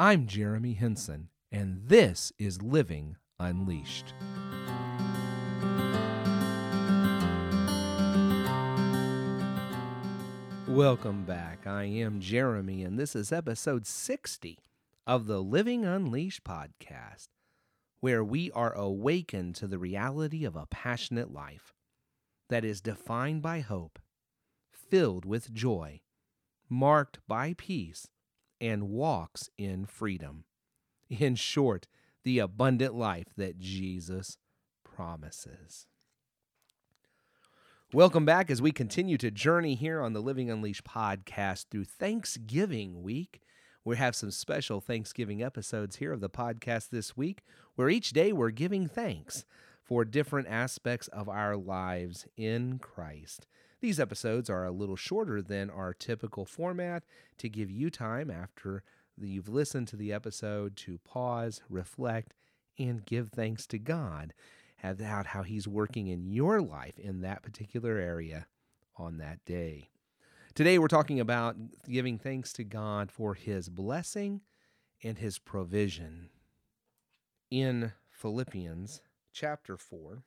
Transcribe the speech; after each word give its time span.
I'm 0.00 0.28
Jeremy 0.28 0.74
Henson, 0.74 1.28
and 1.50 1.80
this 1.88 2.32
is 2.38 2.62
Living 2.62 3.16
Unleashed. 3.40 4.14
Welcome 10.68 11.24
back. 11.24 11.66
I 11.66 11.82
am 11.82 12.20
Jeremy, 12.20 12.84
and 12.84 12.96
this 12.96 13.16
is 13.16 13.32
episode 13.32 13.88
60 13.88 14.60
of 15.04 15.26
the 15.26 15.42
Living 15.42 15.84
Unleashed 15.84 16.44
podcast, 16.44 17.26
where 17.98 18.22
we 18.22 18.52
are 18.52 18.74
awakened 18.74 19.56
to 19.56 19.66
the 19.66 19.80
reality 19.80 20.44
of 20.44 20.54
a 20.54 20.66
passionate 20.66 21.32
life 21.32 21.74
that 22.50 22.64
is 22.64 22.80
defined 22.80 23.42
by 23.42 23.58
hope, 23.58 23.98
filled 24.70 25.24
with 25.24 25.52
joy, 25.52 26.02
marked 26.70 27.18
by 27.26 27.56
peace, 27.58 28.06
and 28.60 28.88
walks 28.88 29.50
in 29.56 29.86
freedom. 29.86 30.44
In 31.08 31.36
short, 31.36 31.86
the 32.24 32.38
abundant 32.38 32.94
life 32.94 33.28
that 33.36 33.58
Jesus 33.58 34.38
promises. 34.84 35.86
Welcome 37.94 38.26
back 38.26 38.50
as 38.50 38.60
we 38.60 38.70
continue 38.70 39.16
to 39.16 39.30
journey 39.30 39.74
here 39.74 40.02
on 40.02 40.12
the 40.12 40.20
Living 40.20 40.50
Unleashed 40.50 40.84
podcast 40.84 41.66
through 41.70 41.84
Thanksgiving 41.84 43.02
week. 43.02 43.40
We 43.82 43.96
have 43.96 44.14
some 44.14 44.30
special 44.30 44.82
Thanksgiving 44.82 45.42
episodes 45.42 45.96
here 45.96 46.12
of 46.12 46.20
the 46.20 46.28
podcast 46.28 46.90
this 46.90 47.16
week, 47.16 47.44
where 47.76 47.88
each 47.88 48.10
day 48.10 48.32
we're 48.32 48.50
giving 48.50 48.86
thanks 48.86 49.46
for 49.82 50.04
different 50.04 50.48
aspects 50.48 51.08
of 51.08 51.30
our 51.30 51.56
lives 51.56 52.26
in 52.36 52.78
Christ. 52.78 53.46
These 53.80 54.00
episodes 54.00 54.50
are 54.50 54.64
a 54.64 54.72
little 54.72 54.96
shorter 54.96 55.40
than 55.40 55.70
our 55.70 55.94
typical 55.94 56.44
format 56.44 57.04
to 57.38 57.48
give 57.48 57.70
you 57.70 57.90
time 57.90 58.28
after 58.28 58.82
you've 59.16 59.48
listened 59.48 59.86
to 59.88 59.96
the 59.96 60.12
episode 60.12 60.76
to 60.78 60.98
pause, 60.98 61.60
reflect, 61.68 62.34
and 62.76 63.06
give 63.06 63.30
thanks 63.30 63.68
to 63.68 63.78
God 63.78 64.34
about 64.82 65.26
how 65.26 65.44
He's 65.44 65.68
working 65.68 66.08
in 66.08 66.26
your 66.26 66.60
life 66.60 66.98
in 66.98 67.20
that 67.20 67.42
particular 67.42 67.98
area 67.98 68.46
on 68.96 69.18
that 69.18 69.44
day. 69.44 69.90
Today, 70.54 70.78
we're 70.78 70.88
talking 70.88 71.20
about 71.20 71.56
giving 71.88 72.18
thanks 72.18 72.52
to 72.54 72.64
God 72.64 73.12
for 73.12 73.34
His 73.34 73.68
blessing 73.68 74.40
and 75.04 75.18
His 75.18 75.38
provision. 75.38 76.30
In 77.48 77.92
Philippians 78.10 79.02
chapter 79.32 79.76
4, 79.76 80.24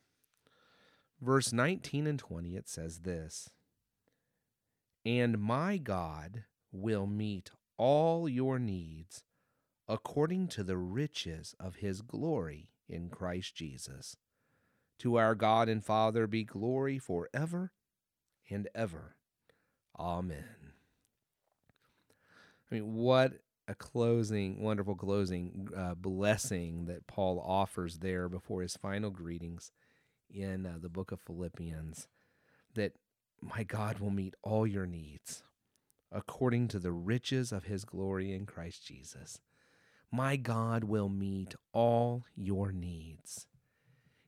verse 1.22 1.54
19 1.54 2.08
and 2.08 2.20
20, 2.20 2.56
it 2.56 2.68
says 2.68 3.00
this 3.00 3.50
And 5.06 5.40
my 5.40 5.78
God 5.78 6.46
will 6.72 7.08
meet 7.08 7.52
all 7.78 8.28
your 8.28 8.60
needs 8.60 9.24
according 9.88 10.48
to 10.48 10.64
the 10.64 10.78
riches 10.78 11.56
of 11.60 11.76
his 11.76 12.02
glory 12.02 12.70
in 12.88 13.10
Christ 13.10 13.56
Jesus. 13.56 14.16
To 15.00 15.18
our 15.18 15.36
God 15.36 15.68
and 15.68 15.84
Father 15.84 16.28
be 16.28 16.44
glory 16.44 17.00
forever 17.00 17.72
and 18.50 18.70
ever. 18.76 19.16
Amen. 19.98 20.46
I 22.72 22.76
mean, 22.76 22.94
what 22.94 23.34
a 23.68 23.76
closing, 23.76 24.62
wonderful 24.62 24.96
closing 24.96 25.70
uh, 25.76 25.96
blessing 25.96 26.86
that 26.86 27.08
Paul 27.08 27.44
offers 27.46 27.98
there 27.98 28.30
before 28.30 28.62
his 28.62 28.78
final 28.78 29.10
greetings 29.10 29.72
in 30.34 30.66
uh, 30.66 30.78
the 30.82 30.90
book 30.90 31.12
of 31.12 31.20
Philippians 31.22 32.08
that 32.76 32.94
my 33.42 33.64
God 33.64 34.00
will 34.00 34.12
meet 34.12 34.36
all 34.44 34.66
your 34.68 34.86
needs 34.86 35.44
according 36.12 36.68
to 36.70 36.80
the 36.80 36.92
riches 36.92 37.52
of 37.52 37.66
his 37.66 37.86
glory 37.86 38.34
in 38.34 38.46
Christ 38.46 38.86
Jesus. 38.86 39.40
My 40.12 40.36
God 40.36 40.84
will 40.84 41.10
meet 41.10 41.56
all 41.72 42.26
your 42.36 42.72
needs. 42.72 43.48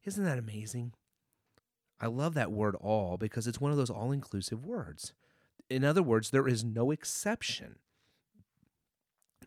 Isn't 0.05 0.23
that 0.23 0.39
amazing? 0.39 0.93
I 1.99 2.07
love 2.07 2.33
that 2.33 2.51
word 2.51 2.75
all 2.75 3.17
because 3.17 3.47
it's 3.47 3.61
one 3.61 3.72
of 3.72 3.78
those 3.78 3.89
all 3.89 4.11
inclusive 4.11 4.66
words. 4.66 5.13
In 5.69 5.83
other 5.83 6.03
words, 6.03 6.29
there 6.29 6.47
is 6.47 6.63
no 6.63 6.91
exception. 6.91 7.78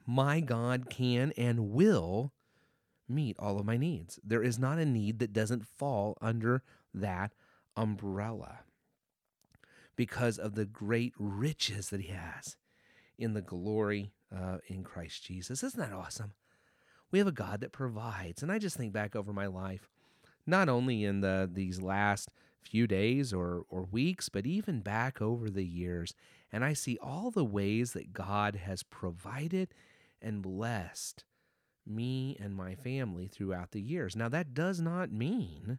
My 0.06 0.40
God 0.40 0.88
can 0.88 1.32
and 1.36 1.70
will 1.70 2.32
meet 3.08 3.36
all 3.38 3.58
of 3.58 3.66
my 3.66 3.76
needs. 3.76 4.18
There 4.24 4.42
is 4.42 4.58
not 4.58 4.78
a 4.78 4.84
need 4.84 5.18
that 5.18 5.32
doesn't 5.32 5.66
fall 5.66 6.16
under 6.20 6.62
that 6.94 7.32
umbrella 7.76 8.60
because 9.96 10.38
of 10.38 10.54
the 10.54 10.64
great 10.64 11.14
riches 11.18 11.90
that 11.90 12.00
he 12.00 12.12
has 12.12 12.56
in 13.18 13.34
the 13.34 13.42
glory 13.42 14.12
uh, 14.34 14.58
in 14.68 14.84
Christ 14.84 15.24
Jesus. 15.24 15.62
Isn't 15.62 15.80
that 15.80 15.96
awesome? 15.96 16.32
We 17.10 17.18
have 17.18 17.28
a 17.28 17.32
God 17.32 17.60
that 17.60 17.72
provides. 17.72 18.42
And 18.42 18.50
I 18.50 18.58
just 18.58 18.76
think 18.76 18.92
back 18.92 19.16
over 19.16 19.32
my 19.32 19.46
life, 19.46 19.88
not 20.46 20.68
only 20.68 21.04
in 21.04 21.20
the 21.20 21.48
these 21.50 21.80
last 21.80 22.28
few 22.62 22.86
days 22.86 23.32
or, 23.32 23.64
or 23.68 23.84
weeks, 23.84 24.28
but 24.28 24.46
even 24.46 24.80
back 24.80 25.22
over 25.22 25.48
the 25.48 25.64
years. 25.64 26.14
And 26.52 26.64
I 26.64 26.72
see 26.72 26.98
all 27.00 27.30
the 27.30 27.44
ways 27.44 27.92
that 27.92 28.12
God 28.12 28.56
has 28.56 28.82
provided 28.82 29.72
and 30.20 30.42
blessed 30.42 31.24
me 31.86 32.36
and 32.40 32.54
my 32.54 32.74
family 32.74 33.28
throughout 33.28 33.70
the 33.72 33.80
years. 33.80 34.16
Now, 34.16 34.28
that 34.28 34.54
does 34.54 34.80
not 34.80 35.12
mean 35.12 35.78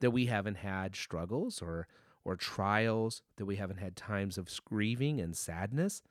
that 0.00 0.10
we 0.10 0.26
haven't 0.26 0.56
had 0.56 0.96
struggles 0.96 1.62
or 1.62 1.86
or 2.24 2.36
trials, 2.36 3.22
that 3.36 3.44
we 3.44 3.56
haven't 3.56 3.78
had 3.78 3.96
times 3.96 4.38
of 4.38 4.48
grieving 4.64 5.20
and 5.20 5.36
sadness, 5.36 6.02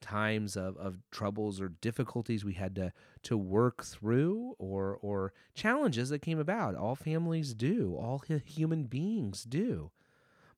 times 0.00 0.56
of, 0.56 0.76
of 0.78 0.98
troubles 1.10 1.60
or 1.60 1.68
difficulties 1.68 2.44
we 2.44 2.54
had 2.54 2.74
to, 2.74 2.92
to 3.22 3.36
work 3.36 3.84
through, 3.84 4.54
or, 4.58 4.98
or 5.02 5.32
challenges 5.54 6.08
that 6.08 6.22
came 6.22 6.38
about. 6.38 6.74
All 6.74 6.96
families 6.96 7.54
do, 7.54 7.94
all 7.94 8.22
human 8.44 8.84
beings 8.84 9.44
do. 9.44 9.90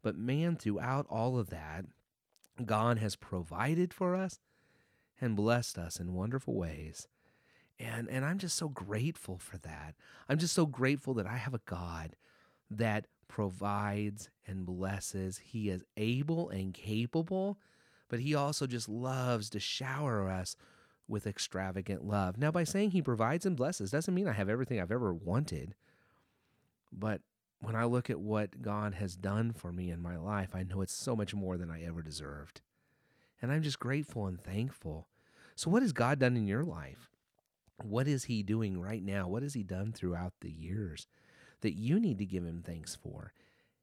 But 0.02 0.16
man, 0.16 0.56
throughout 0.56 1.06
all 1.10 1.38
of 1.38 1.50
that, 1.50 1.86
God 2.64 2.98
has 2.98 3.16
provided 3.16 3.92
for 3.92 4.14
us 4.14 4.38
and 5.20 5.36
blessed 5.36 5.76
us 5.76 5.98
in 5.98 6.14
wonderful 6.14 6.54
ways. 6.54 7.08
And, 7.78 8.08
and 8.08 8.24
I'm 8.24 8.38
just 8.38 8.56
so 8.56 8.68
grateful 8.68 9.38
for 9.38 9.58
that. 9.58 9.94
I'm 10.28 10.38
just 10.38 10.54
so 10.54 10.66
grateful 10.66 11.14
that 11.14 11.26
I 11.26 11.36
have 11.36 11.54
a 11.54 11.60
God 11.66 12.14
that 12.70 13.06
provides 13.28 14.30
and 14.46 14.64
blesses. 14.64 15.40
He 15.44 15.70
is 15.70 15.84
able 15.96 16.50
and 16.50 16.72
capable, 16.72 17.58
but 18.08 18.20
He 18.20 18.34
also 18.34 18.66
just 18.66 18.88
loves 18.88 19.50
to 19.50 19.60
shower 19.60 20.30
us 20.30 20.56
with 21.08 21.26
extravagant 21.26 22.04
love. 22.04 22.38
Now, 22.38 22.50
by 22.50 22.64
saying 22.64 22.92
He 22.92 23.02
provides 23.02 23.44
and 23.44 23.56
blesses 23.56 23.90
doesn't 23.90 24.14
mean 24.14 24.28
I 24.28 24.32
have 24.32 24.48
everything 24.48 24.80
I've 24.80 24.92
ever 24.92 25.12
wanted. 25.12 25.74
But 26.92 27.22
when 27.60 27.74
I 27.74 27.84
look 27.84 28.08
at 28.08 28.20
what 28.20 28.62
God 28.62 28.94
has 28.94 29.16
done 29.16 29.52
for 29.52 29.72
me 29.72 29.90
in 29.90 30.00
my 30.00 30.16
life, 30.16 30.50
I 30.54 30.62
know 30.62 30.80
it's 30.80 30.94
so 30.94 31.16
much 31.16 31.34
more 31.34 31.56
than 31.56 31.70
I 31.70 31.82
ever 31.82 32.02
deserved. 32.02 32.60
And 33.42 33.50
I'm 33.50 33.62
just 33.62 33.80
grateful 33.80 34.26
and 34.26 34.40
thankful. 34.40 35.08
So, 35.56 35.70
what 35.70 35.82
has 35.82 35.92
God 35.92 36.18
done 36.18 36.36
in 36.36 36.46
your 36.46 36.62
life? 36.62 37.10
What 37.82 38.08
is 38.08 38.24
He 38.24 38.42
doing 38.42 38.80
right 38.80 39.02
now? 39.02 39.28
What 39.28 39.42
has 39.42 39.54
He 39.54 39.62
done 39.62 39.92
throughout 39.92 40.32
the 40.40 40.50
years? 40.50 41.06
that 41.64 41.78
you 41.78 41.98
need 41.98 42.18
to 42.18 42.26
give 42.26 42.44
him 42.44 42.62
thanks 42.62 42.94
for. 42.94 43.32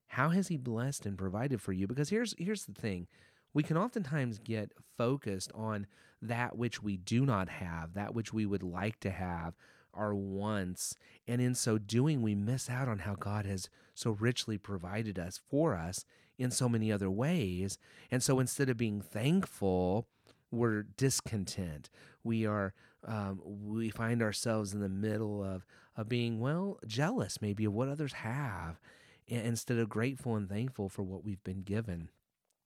How 0.07 0.29
has 0.29 0.49
he 0.49 0.55
blessed 0.55 1.05
and 1.07 1.17
provided 1.17 1.61
for 1.61 1.73
you? 1.73 1.87
Because 1.87 2.09
here's 2.09 2.35
here's 2.37 2.65
the 2.65 2.73
thing. 2.73 3.07
We 3.53 3.63
can 3.63 3.75
oftentimes 3.75 4.37
get 4.37 4.71
focused 4.97 5.51
on 5.55 5.87
that 6.21 6.55
which 6.55 6.83
we 6.83 6.95
do 6.95 7.25
not 7.25 7.49
have, 7.49 7.95
that 7.95 8.13
which 8.13 8.31
we 8.31 8.45
would 8.45 8.61
like 8.61 8.99
to 8.99 9.09
have, 9.09 9.55
our 9.95 10.13
wants, 10.13 10.95
and 11.27 11.41
in 11.41 11.55
so 11.55 11.79
doing 11.79 12.21
we 12.21 12.35
miss 12.35 12.69
out 12.69 12.87
on 12.87 12.99
how 12.99 13.15
God 13.15 13.45
has 13.47 13.67
so 13.95 14.11
richly 14.11 14.59
provided 14.59 15.17
us 15.17 15.41
for 15.49 15.75
us 15.75 16.05
in 16.37 16.51
so 16.51 16.69
many 16.69 16.91
other 16.91 17.09
ways. 17.09 17.79
And 18.11 18.21
so 18.21 18.39
instead 18.39 18.69
of 18.69 18.77
being 18.77 19.01
thankful, 19.01 20.07
we're 20.51 20.83
discontent. 20.83 21.89
We 22.23 22.45
are 22.45 22.73
um, 23.07 23.41
we 23.43 23.89
find 23.89 24.21
ourselves 24.21 24.73
in 24.73 24.79
the 24.79 24.89
middle 24.89 25.43
of 25.43 25.65
of 25.97 26.07
being 26.07 26.39
well 26.39 26.79
jealous 26.85 27.41
maybe 27.41 27.65
of 27.65 27.73
what 27.73 27.89
others 27.89 28.13
have 28.13 28.79
instead 29.27 29.77
of 29.77 29.89
grateful 29.89 30.35
and 30.35 30.49
thankful 30.49 30.89
for 30.89 31.03
what 31.03 31.23
we've 31.23 31.43
been 31.43 31.61
given 31.61 32.09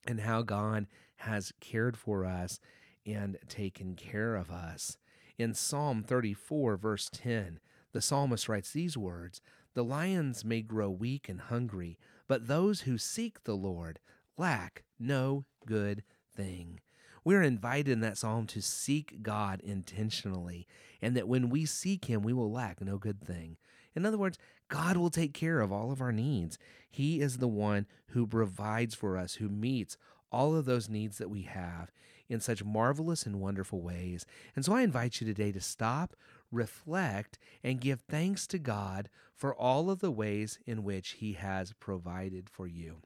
and 0.06 0.20
how 0.20 0.42
God 0.42 0.86
has 1.16 1.52
cared 1.60 1.96
for 1.96 2.24
us 2.24 2.60
and 3.04 3.38
taken 3.48 3.94
care 3.94 4.34
of 4.36 4.50
us. 4.50 4.96
In 5.38 5.54
Psalm 5.54 6.02
34, 6.02 6.76
verse 6.76 7.10
10, 7.12 7.60
the 7.92 8.00
psalmist 8.00 8.48
writes 8.48 8.72
these 8.72 8.96
words 8.96 9.40
The 9.74 9.84
lions 9.84 10.44
may 10.44 10.62
grow 10.62 10.90
weak 10.90 11.28
and 11.28 11.40
hungry, 11.40 11.98
but 12.26 12.48
those 12.48 12.82
who 12.82 12.98
seek 12.98 13.44
the 13.44 13.56
Lord 13.56 14.00
lack 14.36 14.84
no 14.98 15.44
good 15.66 16.02
thing. 16.34 16.80
We're 17.26 17.42
invited 17.42 17.90
in 17.90 18.02
that 18.02 18.18
psalm 18.18 18.46
to 18.46 18.62
seek 18.62 19.20
God 19.20 19.60
intentionally, 19.64 20.68
and 21.02 21.16
that 21.16 21.26
when 21.26 21.50
we 21.50 21.66
seek 21.66 22.04
Him, 22.04 22.22
we 22.22 22.32
will 22.32 22.52
lack 22.52 22.80
no 22.80 22.98
good 22.98 23.20
thing. 23.20 23.56
In 23.96 24.06
other 24.06 24.16
words, 24.16 24.38
God 24.68 24.96
will 24.96 25.10
take 25.10 25.34
care 25.34 25.60
of 25.60 25.72
all 25.72 25.90
of 25.90 26.00
our 26.00 26.12
needs. 26.12 26.56
He 26.88 27.20
is 27.20 27.38
the 27.38 27.48
one 27.48 27.86
who 28.10 28.28
provides 28.28 28.94
for 28.94 29.16
us, 29.16 29.34
who 29.34 29.48
meets 29.48 29.96
all 30.30 30.54
of 30.54 30.66
those 30.66 30.88
needs 30.88 31.18
that 31.18 31.28
we 31.28 31.42
have. 31.42 31.90
in 32.28 32.40
such 32.40 32.64
marvelous 32.64 33.24
and 33.24 33.40
wonderful 33.40 33.80
ways. 33.80 34.26
And 34.54 34.64
so 34.64 34.74
I 34.74 34.82
invite 34.82 35.20
you 35.20 35.26
today 35.26 35.52
to 35.52 35.60
stop, 35.60 36.14
reflect, 36.50 37.38
and 37.62 37.80
give 37.80 38.00
thanks 38.00 38.46
to 38.48 38.58
God 38.58 39.08
for 39.34 39.54
all 39.54 39.90
of 39.90 40.00
the 40.00 40.10
ways 40.10 40.58
in 40.66 40.84
which 40.84 41.16
He 41.18 41.34
has 41.34 41.72
provided 41.74 42.48
for 42.50 42.66
you, 42.66 42.96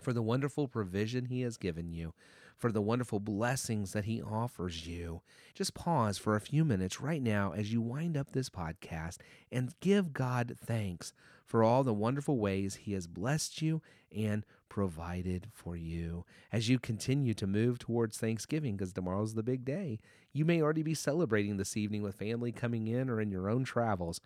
for 0.00 0.12
the 0.12 0.22
wonderful 0.22 0.68
provision 0.68 1.26
He 1.26 1.42
has 1.42 1.56
given 1.56 1.90
you, 1.90 2.14
for 2.56 2.72
the 2.72 2.80
wonderful 2.80 3.20
blessings 3.20 3.92
that 3.92 4.04
He 4.04 4.22
offers 4.22 4.86
you. 4.86 5.22
Just 5.54 5.74
pause 5.74 6.18
for 6.18 6.34
a 6.34 6.40
few 6.40 6.64
minutes 6.64 7.00
right 7.00 7.22
now 7.22 7.52
as 7.52 7.72
you 7.72 7.80
wind 7.80 8.16
up 8.16 8.32
this 8.32 8.48
podcast 8.48 9.18
and 9.52 9.74
give 9.80 10.12
God 10.12 10.56
thanks 10.64 11.12
for 11.44 11.62
all 11.62 11.84
the 11.84 11.94
wonderful 11.94 12.38
ways 12.38 12.76
He 12.76 12.92
has 12.94 13.06
blessed 13.06 13.62
you 13.62 13.82
and 14.14 14.44
provided 14.68 15.48
for 15.52 15.76
you. 15.76 16.24
As 16.52 16.68
you 16.68 16.78
continue 16.78 17.34
to 17.34 17.46
move 17.46 17.78
towards 17.78 18.18
Thanksgiving, 18.18 18.76
because 18.76 18.92
tomorrow's 18.92 19.34
the 19.34 19.42
big 19.42 19.64
day, 19.64 19.98
you 20.32 20.44
may 20.44 20.60
already 20.60 20.82
be 20.82 20.94
celebrating 20.94 21.56
this 21.56 21.76
evening 21.76 22.02
with 22.02 22.16
family 22.16 22.52
coming 22.52 22.86
in 22.86 23.08
or 23.08 23.20
in 23.20 23.30
your 23.30 23.48
own 23.48 23.64
travels. 23.64 24.20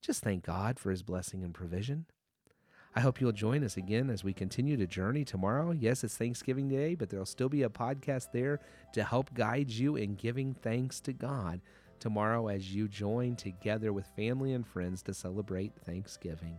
Just 0.00 0.22
thank 0.22 0.44
God 0.44 0.78
for 0.78 0.90
His 0.90 1.02
blessing 1.02 1.42
and 1.42 1.54
provision. 1.54 2.06
I 2.94 3.00
hope 3.00 3.20
you'll 3.20 3.32
join 3.32 3.64
us 3.64 3.78
again 3.78 4.10
as 4.10 4.22
we 4.22 4.34
continue 4.34 4.76
to 4.76 4.86
journey 4.86 5.24
tomorrow. 5.24 5.70
Yes, 5.70 6.04
it's 6.04 6.16
Thanksgiving 6.16 6.68
Day, 6.68 6.94
but 6.94 7.08
there'll 7.08 7.24
still 7.24 7.48
be 7.48 7.62
a 7.62 7.70
podcast 7.70 8.32
there 8.32 8.60
to 8.92 9.02
help 9.02 9.32
guide 9.32 9.70
you 9.70 9.96
in 9.96 10.14
giving 10.14 10.52
thanks 10.52 11.00
to 11.02 11.14
God 11.14 11.62
tomorrow 12.00 12.48
as 12.48 12.74
you 12.74 12.88
join 12.88 13.34
together 13.34 13.94
with 13.94 14.04
family 14.14 14.52
and 14.52 14.66
friends 14.66 15.02
to 15.04 15.14
celebrate 15.14 15.72
Thanksgiving. 15.86 16.58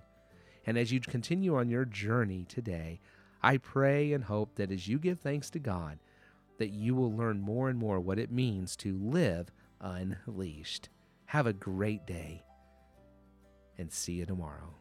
And 0.65 0.75
as 0.75 0.91
you 0.91 1.01
continue 1.01 1.56
on 1.56 1.69
your 1.69 1.85
journey 1.85 2.45
today, 2.50 3.00
I 3.44 3.57
pray 3.57 4.13
and 4.13 4.24
hope 4.24 4.56
that 4.56 4.71
as 4.71 4.88
you 4.88 4.97
give 4.97 5.19
thanks 5.19 5.51
to 5.51 5.59
God, 5.59 6.00
that 6.57 6.71
you 6.71 6.95
will 6.95 7.15
learn 7.15 7.41
more 7.41 7.69
and 7.69 7.77
more 7.77 8.00
what 8.00 8.18
it 8.18 8.31
means 8.31 8.75
to 8.77 8.97
live 8.97 9.51
unleashed. 9.81 10.89
Have 11.25 11.45
a 11.45 11.53
great 11.53 12.07
day 12.07 12.44
and 13.77 13.91
see 13.91 14.13
you 14.13 14.25
tomorrow. 14.25 14.74